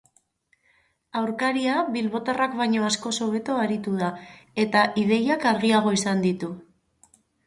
Aurkaria 1.19 1.73
bilbotarrak 1.97 2.55
baino 2.61 2.87
askoz 2.87 3.13
hobeto 3.25 3.57
aritu 3.65 3.93
da 3.99 4.07
eta 4.65 4.87
ideiak 5.03 5.45
argiago 5.51 5.93
izan 5.99 6.25
ditu. 6.25 6.51